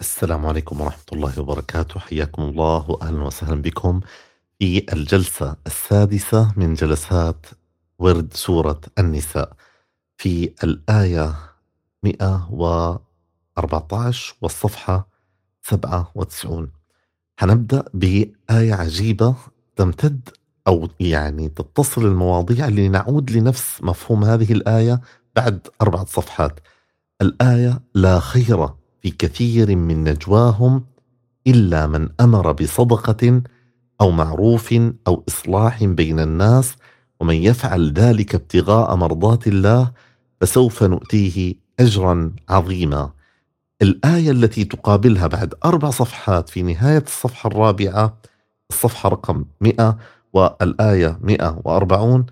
السلام 0.00 0.46
عليكم 0.46 0.80
ورحمة 0.80 1.04
الله 1.12 1.40
وبركاته. 1.40 2.00
حياكم 2.00 2.42
الله 2.42 2.90
وأهلا 2.90 3.22
وسهلا 3.22 3.62
بكم 3.62 4.00
في 4.58 4.92
الجلسة 4.92 5.56
السادسة 5.66 6.52
من 6.56 6.74
جلسات 6.74 7.46
ورد 7.98 8.32
سورة 8.34 8.80
النساء 8.98 9.52
في 10.16 10.54
الآية 10.64 11.34
114 12.02 14.34
والصفحة 14.42 15.08
97 15.62 16.70
حنبدأ 17.36 17.84
بآية 17.94 18.74
عجيبة 18.74 19.34
تمتد 19.76 20.28
أو 20.66 20.88
يعني 21.00 21.48
تتصل 21.48 22.06
المواضيع 22.06 22.68
لنعود 22.68 23.30
لنفس 23.30 23.82
مفهوم 23.82 24.24
هذه 24.24 24.52
الآية 24.52 25.00
بعد 25.36 25.68
أربعة 25.82 26.04
صفحات. 26.04 26.60
الآية 27.22 27.80
لا 27.94 28.20
خير 28.20 28.68
في 29.02 29.10
كثير 29.10 29.76
من 29.76 30.04
نجواهم 30.04 30.84
إلا 31.46 31.86
من 31.86 32.08
أمر 32.20 32.52
بصدقة 32.52 33.42
أو 34.00 34.10
معروف 34.10 34.74
أو 35.06 35.24
إصلاح 35.28 35.84
بين 35.84 36.20
الناس 36.20 36.76
ومن 37.20 37.34
يفعل 37.34 37.92
ذلك 37.92 38.34
ابتغاء 38.34 38.96
مرضات 38.96 39.46
الله 39.46 39.92
فسوف 40.40 40.82
نؤتيه 40.82 41.54
اجرا 41.80 42.32
عظيما. 42.48 43.12
الآية 43.82 44.30
التي 44.30 44.64
تقابلها 44.64 45.26
بعد 45.26 45.54
أربع 45.64 45.90
صفحات 45.90 46.48
في 46.48 46.62
نهاية 46.62 47.02
الصفحة 47.06 47.46
الرابعة 47.46 48.18
الصفحة 48.70 49.08
رقم 49.08 49.44
100 49.60 49.98
والآية 50.32 51.18
140 51.22 52.26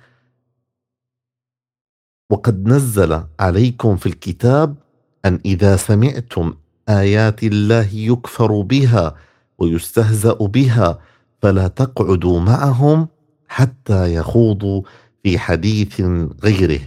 وقد 2.30 2.68
نزل 2.68 3.24
عليكم 3.40 3.96
في 3.96 4.06
الكتاب 4.06 4.76
أن 5.24 5.40
إذا 5.44 5.76
سمعتم 5.76 6.54
آيات 6.88 7.42
الله 7.42 7.88
يكفر 7.94 8.60
بها 8.60 9.14
ويستهزأ 9.58 10.34
بها 10.34 10.98
فلا 11.42 11.68
تقعدوا 11.68 12.40
معهم 12.40 13.08
حتى 13.48 14.14
يخوضوا 14.14 14.82
في 15.22 15.38
حديث 15.38 16.00
غيره. 16.44 16.80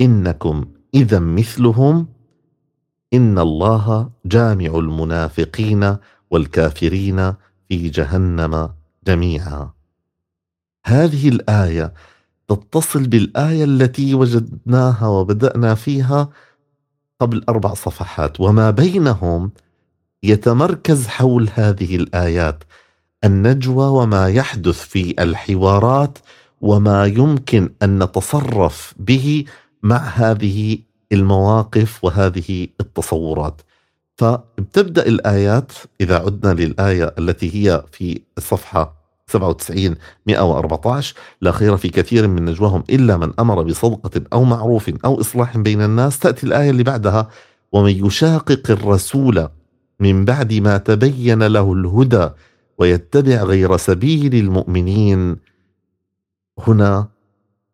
إنكم 0.00 0.64
اذا 0.94 1.18
مثلهم 1.18 2.06
إن 3.14 3.38
الله 3.38 4.10
جامع 4.26 4.78
المنافقين 4.78 5.96
والكافرين 6.30 7.34
في 7.68 7.88
جهنم 7.88 8.70
جميعا. 9.06 9.70
هذه 10.86 11.28
الآية 11.28 11.94
تتصل 12.48 13.06
بالآية 13.06 13.64
التي 13.64 14.14
وجدناها 14.14 15.06
وبدأنا 15.06 15.74
فيها 15.74 16.28
قبل 17.20 17.44
أربع 17.48 17.74
صفحات 17.74 18.40
وما 18.40 18.70
بينهم 18.70 19.50
يتمركز 20.22 21.06
حول 21.06 21.48
هذه 21.54 21.96
الآيات 21.96 22.64
النجوى 23.24 23.86
وما 23.86 24.28
يحدث 24.28 24.80
في 24.80 25.22
الحوارات 25.22 26.18
وما 26.60 27.06
يمكن 27.06 27.70
أن 27.82 28.02
نتصرف 28.02 28.94
به 28.98 29.44
مع 29.82 29.96
هذه 29.96 30.78
المواقف 31.12 32.04
وهذه 32.04 32.68
التصورات. 32.80 33.60
فبتبدأ 34.16 35.06
الآيات 35.06 35.72
إذا 36.00 36.18
عدنا 36.18 36.54
للآية 36.54 37.14
التي 37.18 37.54
هي 37.54 37.84
في 37.92 38.20
الصفحة 38.38 38.97
97 39.28 39.94
114 40.26 41.14
لا 41.40 41.52
خير 41.52 41.76
في 41.76 41.88
كثير 41.88 42.28
من 42.28 42.44
نجواهم 42.44 42.84
إلا 42.90 43.16
من 43.16 43.32
أمر 43.40 43.62
بصدقة 43.62 44.20
أو 44.32 44.44
معروف 44.44 44.90
أو 45.04 45.20
إصلاح 45.20 45.56
بين 45.56 45.82
الناس. 45.82 46.18
تأتي 46.18 46.46
الآية 46.46 46.70
اللي 46.70 46.82
بعدها 46.82 47.28
ومن 47.72 48.06
يشاقق 48.06 48.70
الرسول 48.70 49.48
من 50.00 50.24
بعد 50.24 50.54
ما 50.54 50.78
تبين 50.78 51.42
له 51.42 51.72
الهدى 51.72 52.28
ويتبع 52.78 53.42
غير 53.42 53.76
سبيل 53.76 54.34
المؤمنين 54.34 55.36
هنا 56.58 57.08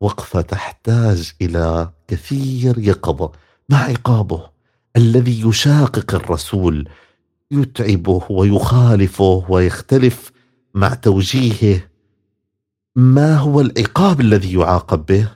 وقفة 0.00 0.40
تحتاج 0.40 1.32
إلى 1.42 1.90
كثير 2.08 2.78
يقظة. 2.78 3.32
مع 3.68 3.78
عقابه؟ 3.78 4.54
الذي 4.96 5.48
يشاقق 5.48 6.14
الرسول 6.14 6.88
يتعبه 7.50 8.22
ويخالفه 8.30 9.44
ويختلف 9.48 10.32
مع 10.74 10.94
توجيهه 10.94 11.80
ما 12.96 13.36
هو 13.36 13.60
العقاب 13.60 14.20
الذي 14.20 14.52
يعاقب 14.52 15.06
به؟ 15.06 15.28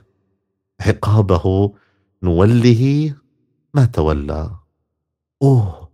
عقابه 0.81 1.73
نوله 2.23 3.13
ما 3.73 3.85
تولى. 3.85 4.51
أوه 5.41 5.89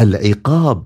العقاب 0.00 0.84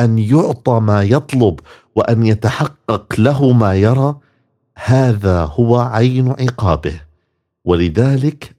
أن 0.00 0.18
يعطى 0.18 0.80
ما 0.80 1.02
يطلب 1.02 1.60
وأن 1.94 2.26
يتحقق 2.26 3.20
له 3.20 3.52
ما 3.52 3.74
يرى 3.74 4.20
هذا 4.76 5.44
هو 5.44 5.78
عين 5.78 6.28
عقابه. 6.28 7.00
ولذلك 7.64 8.56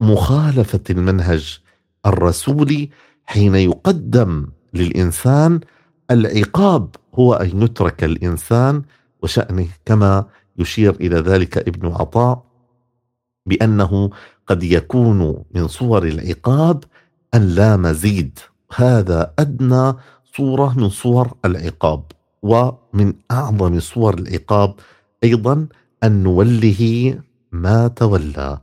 مخالفة 0.00 0.80
المنهج 0.90 1.60
الرسولي 2.06 2.90
حين 3.24 3.54
يقدم 3.54 4.46
للإنسان 4.74 5.60
العقاب 6.10 6.96
هو 7.14 7.34
أن 7.34 7.62
يترك 7.62 8.04
الإنسان 8.04 8.82
وشأنه 9.22 9.68
كما 9.84 10.26
يشير 10.58 10.94
إلى 11.00 11.16
ذلك 11.16 11.58
ابن 11.58 11.92
عطاء 11.92 12.44
بأنه 13.46 14.10
قد 14.46 14.62
يكون 14.62 15.44
من 15.54 15.68
صور 15.68 16.04
العقاب 16.06 16.84
أن 17.34 17.48
لا 17.48 17.76
مزيد. 17.76 18.38
هذا 18.74 19.32
أدنى 19.38 19.94
صورة 20.36 20.74
من 20.78 20.88
صور 20.88 21.32
العقاب 21.44 22.02
ومن 22.42 23.14
أعظم 23.30 23.80
صور 23.80 24.14
العقاب 24.14 24.74
أيضا 25.24 25.66
أن 26.04 26.22
نوله 26.22 27.14
ما 27.52 27.88
تولى. 27.88 28.58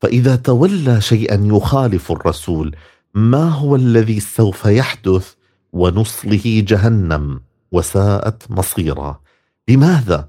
فإذا 0.00 0.36
تولى 0.36 1.00
شيئا 1.00 1.40
يخالف 1.44 2.12
الرسول 2.12 2.76
ما 3.14 3.48
هو 3.48 3.76
الذي 3.76 4.20
سوف 4.20 4.64
يحدث؟ 4.64 5.34
ونصله 5.72 6.64
جهنم 6.68 7.40
وساءت 7.72 8.50
مصيرا. 8.50 9.20
لماذا؟ 9.68 10.28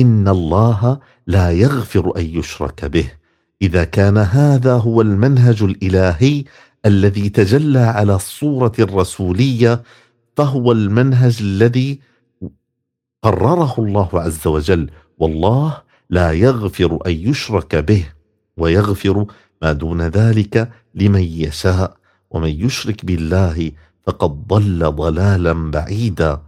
إن 0.00 0.28
الله 0.28 0.98
لا 1.26 1.50
يغفر 1.50 2.12
أن 2.16 2.24
يشرك 2.24 2.84
به. 2.84 3.12
إذا 3.62 3.84
كان 3.84 4.18
هذا 4.18 4.74
هو 4.74 5.00
المنهج 5.00 5.62
الإلهي 5.62 6.44
الذي 6.86 7.28
تجلى 7.28 7.78
على 7.78 8.14
الصورة 8.14 8.72
الرسولية 8.78 9.82
فهو 10.36 10.72
المنهج 10.72 11.38
الذي 11.40 12.00
قرره 13.22 13.74
الله 13.78 14.08
عز 14.14 14.46
وجل. 14.46 14.90
والله 15.18 15.82
لا 16.10 16.32
يغفر 16.32 16.98
أن 17.06 17.12
يشرك 17.12 17.76
به 17.76 18.04
ويغفر 18.56 19.26
ما 19.62 19.72
دون 19.72 20.02
ذلك 20.02 20.70
لمن 20.94 21.22
يشاء. 21.22 21.96
ومن 22.30 22.48
يشرك 22.48 23.04
بالله 23.04 23.72
فقد 24.06 24.46
ضل 24.48 24.92
ضلالا 24.92 25.70
بعيدا. 25.70 26.40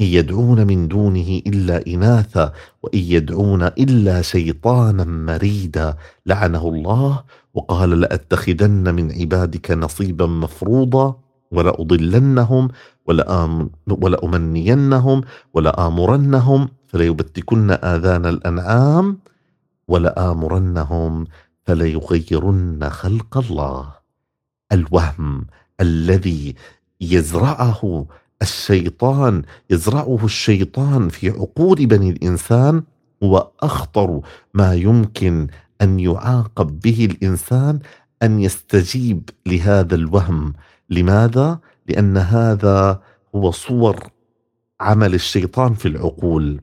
إن 0.00 0.06
يدعون 0.06 0.66
من 0.66 0.88
دونه 0.88 1.40
إلا 1.46 1.86
اناثا 1.86 2.52
وإن 2.82 2.98
يدعون 2.98 3.62
إلا 3.62 4.22
شيطانا 4.22 5.04
مريدا. 5.04 5.96
لعنه 6.26 6.68
الله 6.68 7.22
وقال 7.54 7.90
لأتخذن 8.00 8.94
من 8.94 9.12
عبادك 9.12 9.70
نصيبا 9.70 10.26
مفروضا 10.26 11.16
ولأضلنهم 11.50 12.68
ولآم 13.06 13.70
ولأمنينهم 13.88 15.22
ولآمرنهم 15.54 16.68
فليبتكن 16.86 17.70
آذان 17.70 18.26
الأنعام 18.26 19.18
ولآمرنهم 19.88 21.26
فليغيرن 21.64 22.90
خلق 22.90 23.38
الله. 23.38 23.94
الوهم 24.72 25.46
الذي 25.80 26.54
يزرعه 27.12 28.06
الشيطان 28.42 29.42
يزرعه 29.70 30.24
الشيطان 30.24 31.08
في 31.08 31.30
عقول 31.30 31.86
بني 31.86 32.10
الإنسان 32.10 32.82
هو 33.22 33.50
اخطر 33.60 34.20
ما 34.54 34.74
يمكن 34.74 35.46
أن 35.82 36.00
يعاقب 36.00 36.80
به 36.80 37.08
الإنسان 37.10 37.78
أن 38.22 38.40
يستجيب 38.40 39.30
لهذا 39.46 39.94
الوهم. 39.94 40.52
لماذا؟ 40.90 41.58
لأن 41.88 42.16
هذا 42.16 43.00
هو 43.34 43.50
صور 43.50 43.96
عمل 44.80 45.14
الشيطان 45.14 45.74
في 45.74 45.88
العقول. 45.88 46.60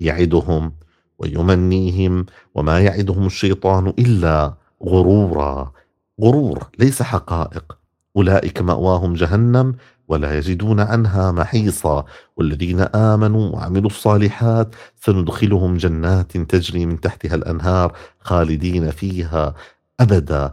يعدهم 0.00 0.72
ويمنيهم 1.18 2.26
وما 2.54 2.80
يعدهم 2.80 3.26
الشيطان 3.26 3.86
إلا 3.86 4.54
غرورا. 4.84 5.72
غرور 6.20 6.68
ليس 6.78 7.02
حقائق. 7.02 7.78
أولئك 8.16 8.62
مأواهم 8.62 9.14
جهنم 9.14 9.74
ولا 10.08 10.38
يجدون 10.38 10.80
عنها 10.80 11.32
محيصا 11.32 12.04
والذين 12.36 12.80
آمنوا 12.80 13.50
وعملوا 13.50 13.90
الصالحات 13.90 14.74
سندخلهم 15.00 15.76
جنات 15.76 16.36
تجري 16.36 16.86
من 16.86 17.00
تحتها 17.00 17.34
الأنهار 17.34 17.96
خالدين 18.20 18.90
فيها 18.90 19.54
أبدا. 20.00 20.52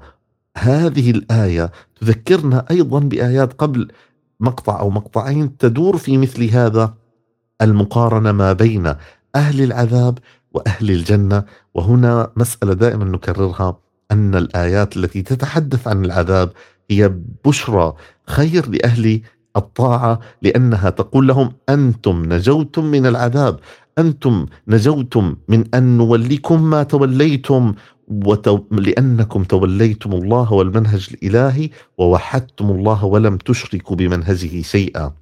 هذه 0.57 1.11
الآية 1.11 1.71
تذكرنا 2.01 2.65
أيضا 2.71 2.99
بآيات 2.99 3.53
قبل 3.53 3.87
مقطع 4.39 4.79
أو 4.79 4.89
مقطعين 4.89 5.57
تدور 5.57 5.97
في 5.97 6.17
مثل 6.17 6.43
هذا 6.43 6.93
المقارنة 7.61 8.31
ما 8.31 8.53
بين 8.53 8.95
أهل 9.35 9.61
العذاب 9.61 10.17
وأهل 10.51 10.91
الجنة. 10.91 11.43
وهنا 11.73 12.31
مسألة 12.35 12.73
دائما 12.73 13.05
نكررها 13.05 13.79
أن 14.11 14.35
الآيات 14.35 14.97
التي 14.97 15.21
تتحدث 15.21 15.87
عن 15.87 16.05
العذاب 16.05 16.51
هي 16.91 17.13
بشرى 17.45 17.93
خير 18.27 18.69
لأهل 18.69 19.21
الطاعة 19.57 20.19
لأنها 20.41 20.89
تقول 20.89 21.27
لهم 21.27 21.51
أنتم 21.69 22.33
نجوتم 22.33 22.85
من 22.85 23.05
العذاب 23.05 23.59
أنتم 23.97 24.45
نجوتم 24.67 25.35
من 25.47 25.75
أن 25.75 25.97
نوليكم 25.97 26.63
ما 26.63 26.83
توليتم 26.83 27.73
وتو... 28.07 28.59
لأنكم 28.71 29.43
توليتم 29.43 30.13
الله 30.13 30.53
والمنهج 30.53 31.09
الإلهي 31.11 31.69
ووحدتم 31.97 32.69
الله 32.69 33.05
ولم 33.05 33.37
تشركوا 33.37 33.95
بمنهجه 33.95 34.61
شيئا. 34.61 35.13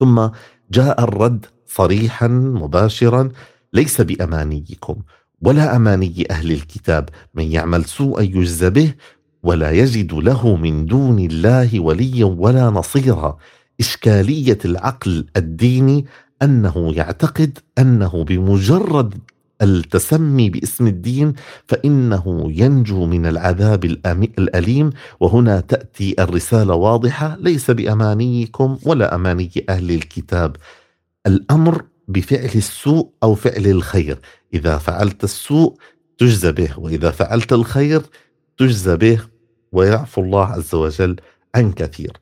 ثم 0.00 0.28
جاء 0.70 1.04
الرد 1.04 1.46
صريحا 1.66 2.28
مباشرا 2.28 3.28
ليس 3.72 4.00
بأمانيكم 4.00 4.96
ولا 5.42 5.76
أماني 5.76 6.26
أهل 6.30 6.52
الكتاب 6.52 7.08
من 7.34 7.44
يعمل 7.44 7.84
سوءا 7.84 8.22
يجزى 8.22 8.70
به 8.70 8.94
ولا 9.46 9.70
يجد 9.70 10.14
له 10.14 10.56
من 10.56 10.86
دون 10.86 11.18
الله 11.18 11.80
وليا 11.80 12.24
ولا 12.24 12.70
نصيرا. 12.70 13.38
إشكالية 13.80 14.58
العقل 14.64 15.26
الديني 15.36 16.06
أنه 16.42 16.92
يعتقد 16.96 17.58
أنه 17.78 18.24
بمجرد 18.24 19.14
التسمي 19.62 20.50
باسم 20.50 20.86
الدين 20.86 21.32
فإنه 21.66 22.52
ينجو 22.54 23.06
من 23.06 23.26
العذاب 23.26 23.84
الأليم. 24.38 24.90
وهنا 25.20 25.60
تأتي 25.60 26.14
الرسالة 26.18 26.74
واضحة 26.74 27.36
ليس 27.40 27.70
بأمانيكم 27.70 28.78
ولا 28.82 29.14
أماني 29.14 29.50
أهل 29.68 29.90
الكتاب. 29.90 30.56
الأمر 31.26 31.84
بفعل 32.08 32.50
السوء 32.54 33.10
أو 33.22 33.34
فعل 33.34 33.66
الخير. 33.66 34.18
إذا 34.54 34.78
فعلت 34.78 35.24
السوء 35.24 35.76
تجزى 36.18 36.52
به 36.52 36.78
وإذا 36.78 37.10
فعلت 37.10 37.52
الخير 37.52 38.02
تجزى 38.58 38.96
به. 38.96 39.35
ويعفو 39.76 40.22
الله 40.22 40.46
عز 40.46 40.74
وجل 40.74 41.16
عن 41.54 41.72
كثير. 41.72 42.20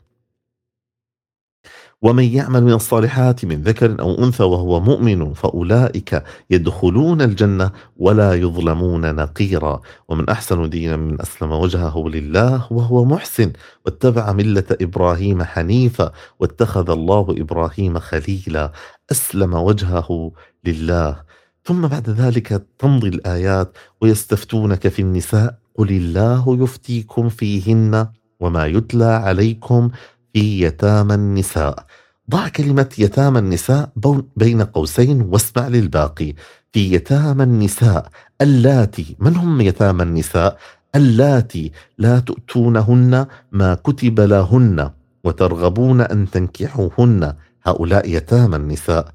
ومن 2.03 2.25
يعمل 2.25 2.62
من 2.65 2.73
الصالحات 2.73 3.45
من 3.45 3.62
ذكر 3.62 4.01
أو 4.01 4.25
أنثى 4.25 4.43
وهو 4.43 4.81
مؤمن 4.81 5.33
فأولئك 5.35 6.23
يدخلون 6.51 7.23
الجنة 7.23 7.73
ولا 7.97 8.35
يظلمون 8.35 9.15
نقيرا. 9.15 9.81
ومن 10.09 10.29
أحسن 10.29 10.71
دينا 10.71 10.97
من 10.97 11.21
أسلم 11.21 11.53
وجهه 11.53 12.09
لله 12.09 12.73
وهو 12.73 13.05
محسن. 13.05 13.53
واتبع 13.87 14.33
ملة 14.33 14.65
إبراهيم 14.81 15.43
حنيفا 15.43 16.12
واتخذ 16.41 16.91
الله 16.91 17.27
إبراهيم 17.31 17.99
خليلا. 17.99 18.73
أسلم 19.11 19.55
وجهه 19.55 20.33
لله. 20.65 21.23
ثم 21.65 21.87
بعد 21.87 22.11
ذلك 22.11 22.67
تمضي 22.79 23.09
الآيات 23.09 23.77
ويستفتونك 24.01 24.89
في 24.89 25.03
النساء. 25.03 25.63
قل 25.79 25.91
الله 25.91 26.62
يفتيكم 26.62 27.29
فيهن 27.29 28.09
وما 28.41 28.67
يتلى 28.67 29.05
عليكم 29.05 29.91
في 30.32 30.62
يتامى 30.62 31.15
النساء. 31.15 31.87
ضع 32.31 32.49
كلمة 32.49 32.88
يتامى 32.99 33.38
النساء 33.38 33.93
بين 34.37 34.62
قوسين 34.62 35.21
واسمع 35.21 35.69
للباقي 35.69 36.35
في 36.73 36.94
يتامى 36.94 37.43
النساء 37.43 38.09
اللاتي 38.41 39.17
من 39.19 39.37
هم 39.37 39.61
يتامى 39.61 40.03
النساء؟ 40.03 40.59
اللاتي 40.94 41.73
لا 41.99 42.20
تؤتونهن 42.20 43.27
ما 43.53 43.75
كتب 43.75 44.20
لهن 44.20 44.91
وترغبون 45.25 46.00
أن 46.00 46.31
تنكحوهن. 46.31 47.35
هؤلاء 47.65 48.09
يتامى 48.09 48.56
النساء. 48.56 49.12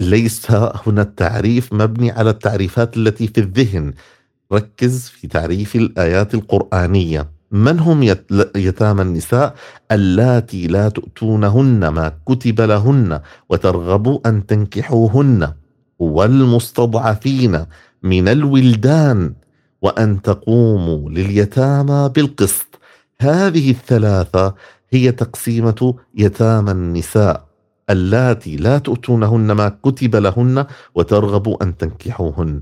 ليس 0.00 0.46
هنا 0.50 1.02
التعريف 1.02 1.72
مبني 1.72 2.10
على 2.10 2.30
التعريفات 2.30 2.96
التي 2.96 3.26
في 3.26 3.40
الذهن. 3.40 3.94
ركز 4.54 5.08
في 5.08 5.26
تعريف 5.26 5.76
الآيات 5.76 6.34
القرآنية. 6.34 7.30
من 7.50 7.78
هم 7.78 8.02
يتامى 8.56 9.02
النساء؟ 9.02 9.54
اللاتي 9.92 10.66
لا 10.66 10.88
تؤتونهن 10.88 11.88
ما 11.88 12.12
كتب 12.26 12.60
لهن 12.60 13.20
وترغبوا 13.50 14.18
أن 14.28 14.46
تنكحوهن. 14.46 15.52
والمستضعفين 15.98 17.64
من 18.02 18.28
الولدان. 18.28 19.34
وأن 19.82 20.22
تقوموا 20.22 21.10
لليتامى 21.10 22.10
بالقسط. 22.14 22.80
هذه 23.20 23.70
الثلاثة 23.70 24.54
هي 24.90 25.12
تقسيمة 25.12 25.94
يتامى 26.14 26.70
النساء. 26.70 27.44
اللاتي 27.90 28.56
لا 28.56 28.78
تؤتونهن 28.78 29.52
ما 29.52 29.68
كتب 29.82 30.16
لهن 30.16 30.66
وترغبوا 30.94 31.62
أن 31.62 31.76
تنكحوهن. 31.76 32.60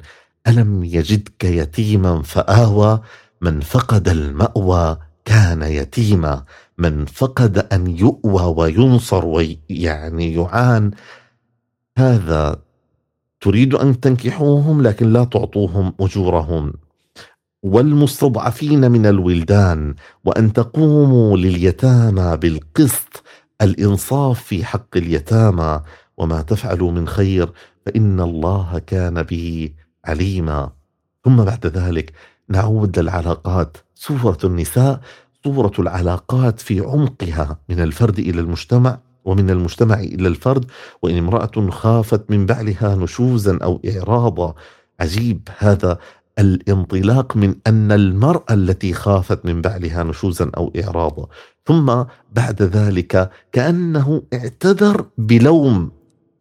ألم 0.48 0.84
يجدك 0.84 1.44
يتيما 1.44 2.22
فآوى 2.22 3.00
من 3.40 3.60
فقد 3.60 4.08
المأوى 4.08 4.96
كان 5.24 5.62
يتيما 5.62 6.44
من 6.78 7.04
فقد 7.04 7.58
أن 7.58 7.86
يؤوى 7.86 8.42
وينصر 8.56 9.24
ويعني 9.26 10.34
يعان. 10.34 10.90
هذا 11.98 12.56
تريد 13.40 13.74
أن 13.74 14.00
تنكحوهم 14.00 14.82
لكن 14.82 15.12
لا 15.12 15.24
تعطوهم 15.24 15.94
أجورهم. 16.00 16.72
والمستضعفين 17.62 18.90
من 18.90 19.06
الولدان 19.06 19.94
وأن 20.24 20.52
تقوموا 20.52 21.36
لليتامى 21.36 22.36
بالقسط 22.36 23.22
الإنصاف 23.62 24.42
في 24.42 24.64
حق 24.64 24.96
اليتامى. 24.96 25.80
وما 26.16 26.42
تفعلوا 26.42 26.90
من 26.90 27.08
خير 27.08 27.52
فإن 27.86 28.20
الله 28.20 28.78
كان 28.78 29.22
به 29.22 29.70
عليما 30.04 30.70
ثم 31.24 31.36
بعد 31.44 31.66
ذلك 31.66 32.12
نعود 32.48 32.98
للعلاقات. 32.98 33.76
سورة 33.94 34.38
النساء 34.44 35.00
صورة 35.44 35.72
العلاقات 35.78 36.60
في 36.60 36.80
عمقها 36.80 37.58
من 37.68 37.80
الفرد 37.80 38.18
إلى 38.18 38.40
المجتمع 38.40 38.98
ومن 39.24 39.50
المجتمع 39.50 40.00
إلى 40.00 40.28
الفرد 40.28 40.64
وإن 41.02 41.16
امرأة 41.18 41.70
خافت 41.70 42.30
من 42.30 42.46
بعلها 42.46 42.96
نشوزا 42.96 43.58
أو 43.62 43.80
إعراضا. 43.86 44.54
عجيب 45.00 45.48
هذا 45.58 45.98
الانطلاق 46.38 47.36
من 47.36 47.54
أن 47.66 47.92
المرأة 47.92 48.54
التي 48.54 48.92
خافت 48.92 49.46
من 49.46 49.62
بعلها 49.62 50.02
نشوزا 50.02 50.50
أو 50.56 50.72
إعراضا. 50.84 51.26
ثم 51.66 52.04
بعد 52.32 52.62
ذلك 52.62 53.30
كأنه 53.52 54.22
اعتذر 54.34 55.06
بلوم. 55.18 55.90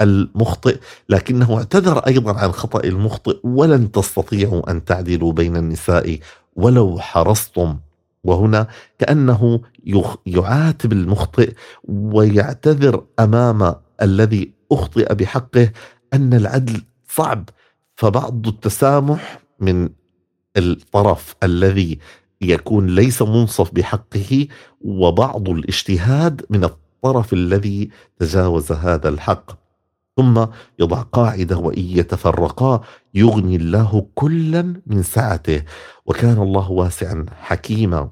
المخطئ 0.02 0.78
لكنه 1.10 1.58
اعتذر 1.58 1.98
أيضا 1.98 2.40
عن 2.40 2.52
خطأ 2.52 2.84
المخطئ 2.84 3.38
ولن 3.44 3.92
تستطيعوا 3.92 4.72
أن 4.72 4.86
تعدلوا 4.86 5.34
بين 5.34 5.58
النساء 5.58 6.20
ولو 6.56 7.00
حرصتم. 7.00 7.78
وهنا 8.24 8.68
كأنه 9.00 9.62
يعاتب 10.26 10.94
المخطئ 10.94 11.54
ويعتذر 11.84 13.04
أمام 13.20 13.76
الذي 14.02 14.52
أخطئ 14.72 15.16
بحقه 15.16 15.72
أن 16.14 16.34
العدل 16.34 16.82
صعب. 17.08 17.50
فبعض 17.96 18.48
التسامح 18.48 19.40
من 19.60 19.90
الطرف 20.58 21.36
الذي 21.44 22.00
يكون 22.42 22.88
ليس 22.88 23.22
منصف 23.22 23.74
بحقه 23.74 24.48
وبعض 24.82 25.50
الاجتهاد 25.50 26.46
من 26.50 26.64
الطرف 26.64 27.34
الذي 27.34 27.90
تجاوز 28.20 28.72
هذا 28.72 29.10
الحق. 29.10 29.61
ثم 30.18 30.46
يضع 30.80 31.02
قاعدة 31.02 31.58
وإن 31.58 31.84
يتفرقا 31.84 32.82
يغني 33.14 33.56
الله 33.56 34.08
كلا 34.16 34.82
من 34.88 35.04
سعته. 35.04 35.64
وكان 36.06 36.38
الله 36.38 36.72
واسعا 36.72 37.26
حكيما. 37.42 38.10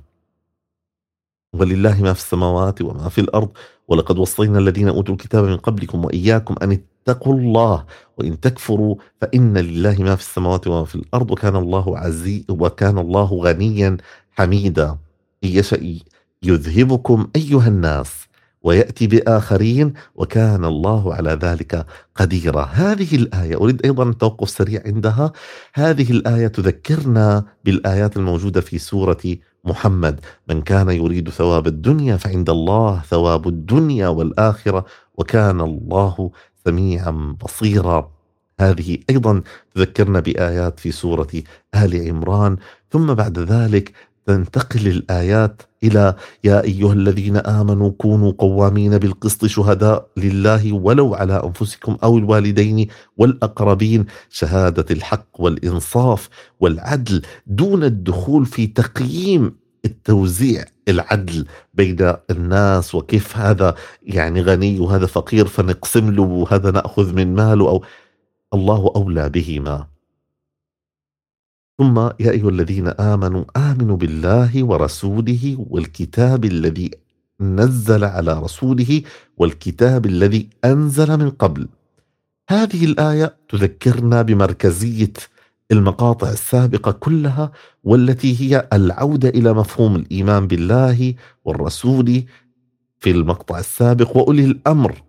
ولله 1.54 2.02
ما 2.02 2.14
في 2.14 2.20
السماوات 2.20 2.82
وما 2.82 3.10
في 3.10 3.22
الأرض 3.22 3.50
ولقد 3.88 4.18
وصينا 4.18 4.60
الذين 4.60 4.88
أوتوا 4.88 5.14
الكتاب 5.14 5.46
من 5.46 5.58
قبلكم 5.58 6.06
وإياكم 6.06 6.56
أن 6.62 6.72
اتقوا 6.72 7.34
الله 7.34 7.86
وإن 8.18 8.40
تكفروا 8.40 8.96
فإن 9.22 9.58
لله 9.58 9.96
ما 10.00 10.16
في 10.16 10.22
السماوات 10.22 10.68
وما 10.68 10.86
في 10.86 10.96
الأرض. 10.96 11.32
وكان 11.32 11.56
الله 11.56 11.98
عزيز 11.98 12.46
وكان 12.50 12.98
الله 12.98 13.34
غنيا 13.34 13.98
حميدا. 14.32 14.98
إن 15.44 15.50
يشاء 15.50 15.98
يذهبكم 16.44 17.28
أيها 17.36 17.68
الناس. 17.68 18.29
ويأتي 18.64 19.08
بآخرين 19.08 19.94
وكان 20.16 20.66
الله 20.66 21.14
على 21.14 21.30
ذلك 21.30 21.86
قديرا. 22.16 22.64
هذه 22.64 23.16
الآية 23.16 23.56
أريد 23.56 23.86
أيضا 23.86 24.10
التوقف 24.10 24.50
سريع 24.50 24.82
عندها. 24.86 25.32
هذه 25.74 26.12
الآية 26.12 26.48
تذكرنا 26.48 27.46
بالآيات 27.66 28.18
الموجودة 28.18 28.62
في 28.62 28.78
سورة 28.78 29.22
محمد. 29.64 30.20
من 30.50 30.62
كان 30.62 30.90
يريد 30.90 31.30
ثواب 31.30 31.68
الدنيا 31.68 32.18
فعند 32.18 32.50
الله 32.50 33.02
ثواب 33.10 33.48
الدنيا 33.48 34.08
والآخرة 34.08 34.86
وكان 35.18 35.62
الله 35.62 36.32
سميعا 36.66 37.36
بصيرا. 37.44 38.12
هذه 38.60 38.98
أيضا 39.10 39.42
تذكرنا 39.76 40.20
بآيات 40.20 40.80
في 40.80 40.92
سورة 40.92 41.44
آل 41.76 42.08
عمران. 42.10 42.58
ثم 42.92 43.14
بعد 43.14 43.40
ذلك 43.40 43.92
تنتقل 44.30 44.88
الآيات 44.88 45.62
إلى 45.84 46.16
يا 46.44 46.64
أيها 46.64 46.94
الذين 46.94 47.38
آمنوا 47.38 47.92
كونوا 47.98 48.34
قوامين 48.38 48.98
بالقسط 48.98 49.46
شهداء 49.46 50.08
لله 50.18 50.74
ولو 50.74 51.16
على 51.16 51.42
أنفسكم 51.46 51.98
أو 52.04 52.18
الوالدين 52.18 52.88
والأقربين. 53.18 54.06
شهادة 54.30 54.86
الحق 54.92 55.28
والإنصاف 55.40 56.30
والعدل 56.60 57.22
دون 57.48 57.84
الدخول 57.84 58.46
في 58.46 58.68
تقييم 58.68 59.56
التوزيع 59.86 60.66
العدل 60.88 61.46
بين 61.74 62.14
الناس. 62.30 62.96
وكيف 62.96 63.38
هذا؟ 63.38 63.76
يعني 64.04 64.42
غني 64.42 64.80
وهذا 64.80 65.06
فقير 65.06 65.46
فنقسم 65.46 66.12
له 66.12 66.24
وهذا 66.24 66.72
نأخذ 66.72 67.14
من 67.14 67.36
ماله 67.36 67.70
أو 67.70 67.84
الله 68.54 68.92
أولى 68.96 69.30
بهما. 69.30 69.99
ثم 71.80 72.00
يا 72.00 72.32
أيها 72.32 72.50
الذين 72.50 72.88
آمنوا 72.88 73.44
آمنوا 73.58 73.98
بالله 73.98 74.64
ورسوله 74.64 75.66
والكتاب 75.70 76.46
الذي 76.46 76.92
نزل 77.42 78.04
على 78.04 78.40
رسوله 78.40 79.02
والكتاب 79.38 80.06
الذي 80.06 80.50
أنزل 80.66 81.18
من 81.18 81.30
قبل. 81.30 81.68
هذه 82.50 82.86
الآية 82.86 83.36
تذكرنا 83.50 84.22
بمركزية 84.22 85.14
المقاطع 85.72 86.30
السابقة 86.30 86.92
كلها 86.92 87.52
والتي 87.84 88.42
هي 88.42 88.68
العودة 88.74 89.30
إلى 89.30 89.54
مفهوم 89.54 89.96
الإيمان 89.96 90.48
بالله 90.48 91.14
والرسول 91.46 92.24
في 93.00 93.12
المقطع 93.12 93.60
السابق 93.60 94.18
وأولي 94.18 94.46
الأمر. 94.46 95.04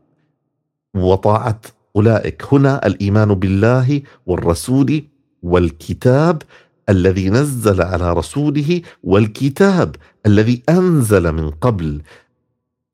وطاعة 0.95 1.61
أولئك. 1.97 2.45
هنا 2.53 2.87
الإيمان 2.87 3.35
بالله 3.35 4.03
والرسول 4.27 5.10
والكتاب 5.43 6.43
الذي 6.89 7.31
نزل 7.31 7.83
على 7.83 8.13
رسوله 8.13 8.83
والكتاب 9.03 9.97
الذي 10.27 10.63
أنزل 10.69 11.33
من 11.33 11.51
قبل. 11.51 12.01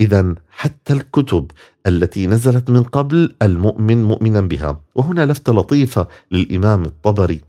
اذا 0.01 0.35
حتى 0.51 0.93
الكتب 0.93 1.51
التي 1.87 2.27
نزلت 2.27 2.71
من 2.71 2.83
قبل 2.83 3.35
المؤمن 3.43 4.05
مؤمنا 4.05 4.41
بها. 4.41 4.81
وهنا 4.95 5.27
لفته 5.27 5.53
لطيفة 5.53 6.09
للإمام 6.31 6.85
الطبري. 6.85 7.41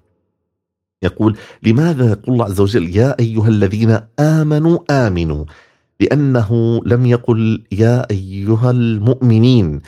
يقول 1.04 1.38
لماذا 1.64 2.10
يقول 2.10 2.34
الله 2.34 2.46
عز 2.46 2.60
وجل 2.60 2.98
يا 2.98 3.20
أيها 3.20 3.48
الذين 3.48 4.00
آمنوا 4.20 4.80
آمنوا 4.90 5.46
لأنه 6.00 6.82
لم 6.86 7.06
يقل 7.06 7.64
يا 7.72 8.12
أيها 8.12 8.72
المؤمنين 8.72 9.82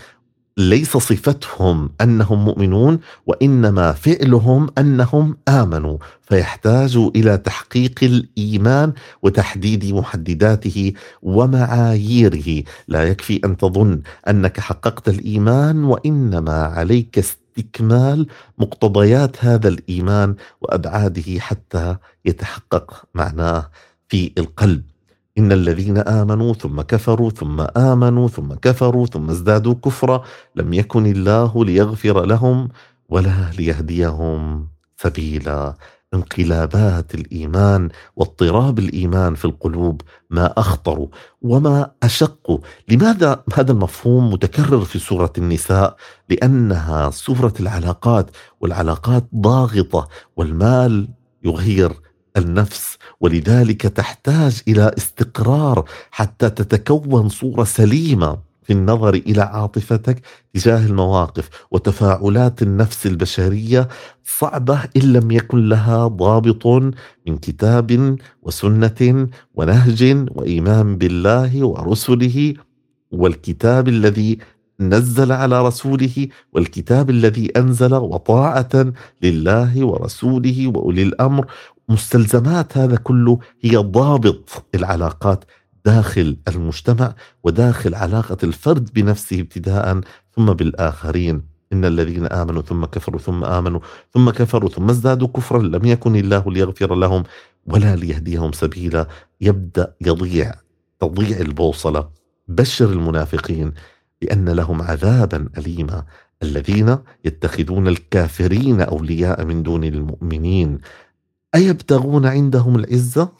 ليس 0.59 0.97
صفتهم 0.97 1.89
أنهم 2.01 2.45
مؤمنون 2.45 2.99
وإنما 3.27 3.91
فعلهم 3.91 4.69
أنهم 4.77 5.37
آمنوا. 5.47 5.97
فيحتاج 6.21 6.97
إلى 7.15 7.37
تحقيق 7.37 7.99
الإيمان 8.03 8.93
وتحديد 9.21 9.85
محدداته 9.93 10.93
ومعاييره. 11.21 12.63
لا 12.87 13.03
يكفي 13.03 13.41
أن 13.45 13.57
تظن 13.57 14.01
أنك 14.29 14.59
حققت 14.59 15.09
الإيمان 15.09 15.83
وإنما 15.83 16.63
عليك 16.63 17.19
استكمال 17.19 18.27
مقتضيات 18.57 19.45
هذا 19.45 19.67
الإيمان 19.67 20.35
وأبعاده 20.61 21.39
حتى 21.39 21.95
يتحقق 22.25 23.03
معناه 23.13 23.69
في 24.09 24.31
القلب. 24.37 24.88
ان 25.39 25.51
الذين 25.51 25.97
امنوا 25.97 26.53
ثم 26.53 26.81
كفروا 26.81 27.29
ثم 27.29 27.61
امنوا 27.77 28.27
ثم 28.27 28.53
كفروا 28.53 29.05
ثم 29.05 29.29
ازدادوا 29.29 29.73
كفرا 29.73 30.23
لم 30.55 30.73
يكن 30.73 31.05
الله 31.05 31.65
ليغفر 31.65 32.25
لهم 32.25 32.69
ولا 33.09 33.51
ليهديهم 33.57 34.67
سبيلا. 34.97 35.73
انقلابات 36.13 37.15
الإيمان 37.15 37.89
واضطراب 38.15 38.79
الإيمان 38.79 39.35
في 39.35 39.45
القلوب 39.45 40.01
ما 40.29 40.53
أخطر 40.57 41.07
وما 41.41 41.91
أشق. 42.03 42.61
لماذا 42.89 43.43
هذا 43.53 43.71
المفهوم 43.71 44.33
متكرر 44.33 44.85
في 44.85 44.99
سورة 44.99 45.33
النساء؟ 45.37 45.95
لأنها 46.29 47.09
سورة 47.09 47.53
العلاقات 47.59 48.31
والعلاقات 48.61 49.25
ضاغطة 49.35 50.07
والمال 50.37 51.09
يغير. 51.43 52.08
النفس 52.37 52.97
ولذلك 53.21 53.81
تحتاج 53.81 54.61
إلى 54.67 54.91
استقرار 54.97 55.85
حتى 56.11 56.49
تتكون 56.49 57.29
صورة 57.29 57.63
سليمة 57.63 58.37
في 58.63 58.73
النظر 58.73 59.13
إلى 59.13 59.41
عاطفتك 59.41 60.21
تجاه 60.53 60.85
المواقف. 60.85 61.49
وتفاعلات 61.71 62.61
النفس 62.61 63.07
البشرية 63.07 63.87
صعبة 64.23 64.79
إن 64.97 65.13
لم 65.13 65.31
يكن 65.31 65.69
لها 65.69 66.07
ضابط 66.07 66.67
من 67.27 67.37
كتاب 67.41 68.17
وسنة 68.41 69.27
ونهج 69.55 70.25
وإيمان 70.35 70.97
بالله 70.97 71.65
ورسله 71.67 72.53
والكتاب 73.11 73.87
الذي 73.87 74.37
نزل 74.79 75.31
على 75.31 75.67
رسوله 75.67 76.27
والكتاب 76.53 77.09
انزل 77.09 77.51
أنزل 77.57 77.93
وطاعة 77.93 78.93
لله 79.21 79.85
ورسوله 79.85 80.67
وأولي 80.67 81.03
الأمر 81.03 81.45
مستلزمات 81.89 82.77
هذا 82.77 82.95
كله 82.95 83.39
هي 83.61 83.77
ضابط 83.77 84.65
العلاقات 84.75 85.45
داخل 85.85 86.37
المجتمع 86.47 87.15
وداخل 87.43 87.95
علاقة 87.95 88.37
الفرد 88.43 88.89
بنفسه 88.93 89.39
ابتداء 89.39 90.01
ثم 90.35 90.53
بالآخرين. 90.53 91.59
إن 91.73 91.85
الذين 91.85 92.25
آمنوا 92.25 92.61
ثم 92.61 92.85
كفروا 92.85 93.19
ثم 93.19 93.43
آمنوا 93.43 93.79
ثم 94.13 94.29
كفروا 94.29 94.69
ثم 94.69 94.89
ازدادوا 94.89 95.27
كفرا 95.27 95.61
لم 95.61 95.85
يكن 95.85 96.15
الله 96.15 96.51
ليغفر 96.51 96.95
لهم 96.95 97.23
ولا 97.65 97.95
ليهديهم 97.95 98.51
سبيلا. 98.51 99.07
يبدأ 99.41 99.95
يضيع 100.01 100.53
تضيع 100.99 101.37
البوصلة. 101.39 102.09
بشر 102.47 102.89
المنافقين 102.89 103.73
بأن 104.21 104.49
لهم 104.49 104.81
عذابا 104.81 105.49
أليما. 105.57 106.03
الذين 106.43 106.97
يتخذون 107.25 107.87
الكافرين 107.87 108.81
أولياء 108.81 109.45
من 109.45 109.63
دون 109.63 109.83
المؤمنين. 109.83 110.77
أيبتغون 111.55 112.25
عندهم 112.25 112.75
العزة؟ 112.75 113.31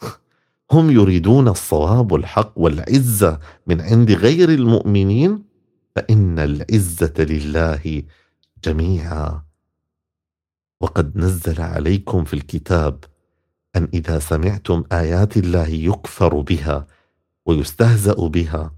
هم 0.72 0.90
يريدون 0.90 1.48
الصواب 1.48 2.12
والحق 2.12 2.52
والعزة 2.56 3.38
من 3.66 3.80
عند 3.80 4.10
غير 4.10 4.48
المؤمنين؟ 4.48 5.42
فإن 5.96 6.38
العزة 6.38 7.14
لله 7.18 8.02
جميعا. 8.64 9.42
وقد 10.80 11.16
نزل 11.18 11.60
عليكم 11.60 12.24
في 12.24 12.34
الكتاب 12.34 13.04
أن 13.76 13.88
إذا 13.94 14.18
سمعتم 14.18 14.84
آيات 14.92 15.36
الله 15.36 15.68
يكفر 15.68 16.40
بها 16.40 16.86
ويستهزأ 17.46 18.14
بها 18.14 18.74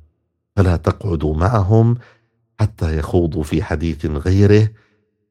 فلا 0.57 0.77
تقعدوا 0.77 1.35
معهم 1.35 1.99
حتى 2.61 2.99
يخوضوا 2.99 3.43
في 3.43 3.62
حديث 3.62 4.07
غيره. 4.07 4.69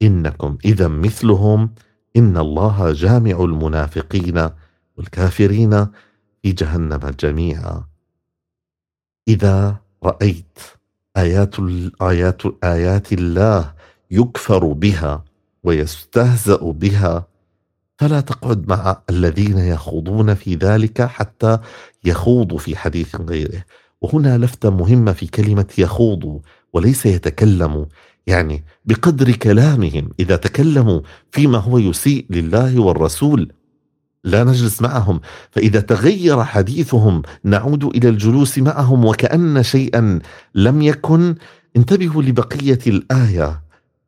إنكم 0.01 0.57
إذا 0.65 0.87
مثلهم 0.87 1.73
ان 2.17 2.37
الله 2.37 2.93
جامع 2.93 3.43
المنافقين 3.43 4.49
والكافرين 4.97 5.87
في 6.43 6.51
جهنم 6.51 6.99
جميعا. 7.19 7.83
اذا 9.27 9.75
رايت 10.03 10.59
ايات 11.17 11.55
ايات 12.01 12.41
ايات 12.63 13.13
الله 13.13 13.73
يكفر 14.11 14.65
بها 14.65 15.23
ويستهزا 15.63 16.57
بها 16.57 17.27
فلا 17.99 18.21
تقعد 18.21 18.67
مع 18.69 19.01
الذين 19.09 19.57
يخوضون 19.57 20.33
في 20.33 20.55
ذلك 20.55 21.01
حتى 21.01 21.59
يخوضوا 22.03 22.57
في 22.57 22.75
حديث 22.75 23.15
غيره. 23.15 23.63
وهنا 24.01 24.37
لفته 24.37 24.69
مهمه 24.69 25.11
في 25.11 25.27
كلمه 25.27 25.67
يخوضوا 25.77 26.39
وليس 26.73 27.05
يتكلموا 27.05 27.85
يعني 28.27 28.63
بقدر 28.85 29.31
كلامهم 29.31 30.09
إذا 30.19 30.35
تكلموا 30.35 31.01
فيما 31.31 31.57
هو 31.57 31.77
يسيء 31.77 32.25
لله 32.29 32.79
والرسول 32.81 33.51
لا 34.23 34.43
نجلس 34.43 34.81
معهم. 34.81 35.21
فإذا 35.51 35.79
تغير 35.79 36.43
حديثهم 36.43 37.21
نعود 37.43 37.83
إلى 37.83 38.09
الجلوس 38.09 38.57
معهم 38.57 39.05
وكأن 39.05 39.63
شيئا 39.63 40.19
لم 40.55 40.81
يكن 40.81 41.35
انتبهوا 41.75 42.23
لبقية 42.23 42.79
الآية. 42.87 43.61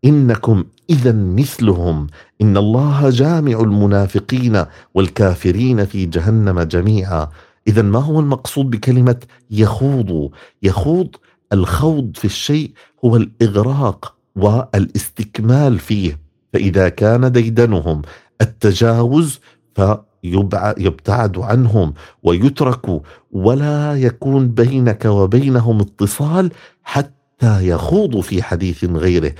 إنكم 0.05 0.63
اذا 0.89 1.12
مثلهم. 1.12 2.08
إن 2.41 2.58
الله 2.58 3.10
جامع 3.10 3.60
المنافقين 3.60 4.65
والكافرين 4.93 5.86
في 5.86 6.05
جهنم 6.05 6.62
جميعا. 6.62 7.29
اذا 7.67 7.82
ما 7.82 8.00
هو 8.00 8.20
المقصود 8.20 8.70
بكلمة 8.70 9.17
يخوض؟ 9.51 10.32
يخوض 10.63 11.15
الخوض 11.53 12.12
في 12.15 12.25
الشيء 12.25 12.72
هو 13.06 13.16
الإغراق 13.16 14.16
والاستكمال 14.36 15.80
فيه. 15.80 16.20
فإذا 16.54 16.90
كان 16.90 17.32
ديدنهم 17.32 18.02
التجاوز 18.42 19.40
فيبتعد 19.76 21.38
عنهم 21.38 21.94
ويترك 22.24 23.02
ولا 23.32 23.96
يكون 23.96 24.48
بينك 24.48 25.06
وبينهم 25.06 25.80
اتصال 25.80 26.52
حتى 26.84 27.68
يخوضوا 27.68 28.22
في 28.22 28.44
حديث 28.44 28.86
غيره. 28.86 29.32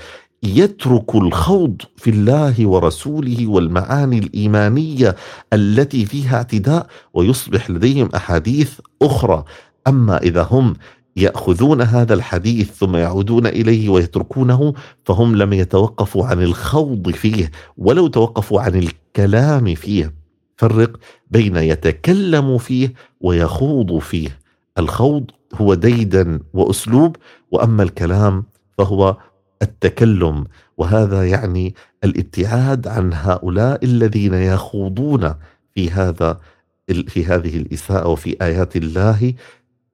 يترك 0.42 1.14
الخوض 1.14 1.82
في 1.96 2.10
الله 2.10 2.66
ورسوله 2.66 3.46
والمعاني 3.46 4.18
الإيمانية 4.18 5.16
التي 5.52 6.06
فيها 6.06 6.36
اعتداء 6.36 6.86
ويصبح 7.14 7.70
لديهم 7.70 8.08
أحاديث 8.14 8.80
أخرى. 9.02 9.44
أما 9.86 10.18
إذا 10.18 10.42
هم 10.50 10.74
يأخذون 11.16 11.82
هذا 11.82 12.14
الحديث 12.14 12.70
ثم 12.70 12.96
يعودون 12.96 13.46
إليه 13.46 13.88
ويتركونه 13.88 14.74
فهم 15.04 15.36
لم 15.36 15.52
يتوقفوا 15.52 16.26
عن 16.26 16.42
الخوض 16.42 17.10
فيه 17.10 17.50
ولو 17.76 18.06
توقفوا 18.06 18.60
عن 18.60 18.74
الكلام 18.74 19.74
فيه. 19.74 20.14
فرق 20.56 20.96
بين 21.30 21.56
يتكلم 21.56 22.58
فيه 22.58 22.92
ويخوض 23.20 23.98
فيه. 23.98 24.38
الخوض 24.78 25.30
هو 25.54 25.74
ديدا 25.74 26.40
وأسلوب 26.54 27.16
وأما 27.50 27.82
الكلام 27.82 28.44
فهو 28.78 29.16
التكلم. 29.62 30.44
وهذا 30.76 31.28
يعني 31.28 31.74
الابتعاد 32.04 32.88
عن 32.88 33.10
هؤلاء 33.14 33.84
الذين 33.84 34.34
يخوضون 34.34 35.34
في 35.74 35.90
هذا 35.90 36.40
في 36.86 37.24
هذه 37.24 37.56
الإساءة 37.56 38.08
وفي 38.08 38.36
آيات 38.42 38.76
الله 38.76 39.34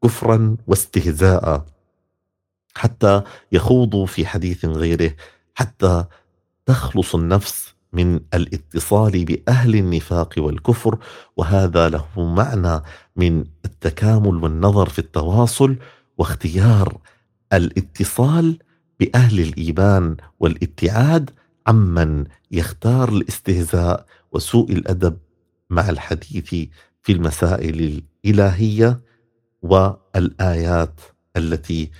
كفرا 0.04 0.56
واستهزاء. 0.66 1.64
حتى 2.74 3.22
يخوضوا 3.52 4.06
في 4.06 4.26
حديث 4.26 4.64
غيره 4.64 5.14
حتى 5.54 6.04
تخلص 6.66 7.14
النفس 7.14 7.74
من 7.92 8.20
الاتصال 8.34 9.24
بأهل 9.24 9.74
النفاق 9.74 10.34
والكفر. 10.38 10.98
وهذا 11.36 11.88
له 11.88 12.06
معنى 12.16 12.82
من 13.16 13.44
التكامل 13.64 14.44
والنظر 14.44 14.88
في 14.88 14.98
التواصل 14.98 15.76
واختيار 16.18 16.98
الاتصال 17.52 18.58
بأهل 19.00 19.40
الإيمان 19.40 20.16
والابتعاد 20.40 21.30
عمن 21.66 22.24
يختار 22.50 23.08
الاستهزاء 23.08 24.06
وسوء 24.32 24.72
الأدب 24.72 25.16
مع 25.70 25.88
الحديث 25.88 26.48
في 27.02 27.12
المسائل 27.12 28.02
الإلهية. 28.24 29.00
والآيات 29.62 31.00
التي 31.36 31.90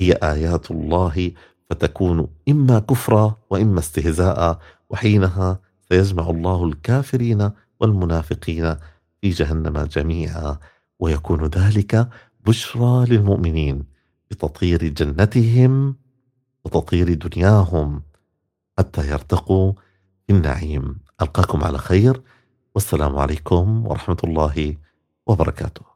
هي 0.00 0.12
آيات 0.12 0.70
الله 0.70 1.32
فتكون 1.70 2.26
إما 2.48 2.78
كفرا 2.78 3.36
وإما 3.50 3.78
استهزاء 3.78 4.58
وحينها 4.90 5.60
سيجمع 5.88 6.30
الله 6.30 6.64
الكافرين 6.64 7.50
والمنافقين 7.80 8.76
في 9.20 9.30
جهنم 9.30 9.78
جميعا. 9.78 10.58
ويكون 10.98 11.44
ذلك 11.44 12.08
بشرى 12.46 13.06
للمؤمنين 13.06 13.84
بتطهير 14.30 14.88
جنتهم 14.88 15.96
وتطهير 16.64 17.14
دنياهم 17.14 18.02
حتى 18.78 19.08
يرتقوا 19.10 19.72
في 20.26 20.32
النعيم. 20.32 20.98
ألقاكم 21.22 21.64
على 21.64 21.78
خير. 21.78 22.22
والسلام 22.74 23.16
عليكم 23.16 23.86
ورحمة 23.86 24.16
الله 24.24 24.76
وبركاته. 25.26 25.89